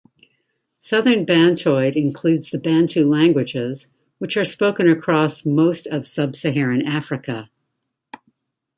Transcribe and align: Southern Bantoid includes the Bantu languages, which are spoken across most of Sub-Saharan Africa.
Southern 0.79 1.27
Bantoid 1.27 1.95
includes 1.95 2.49
the 2.49 2.57
Bantu 2.57 3.07
languages, 3.07 3.87
which 4.17 4.35
are 4.35 4.43
spoken 4.43 4.89
across 4.89 5.45
most 5.45 5.85
of 5.85 6.07
Sub-Saharan 6.07 6.81
Africa. 6.87 7.51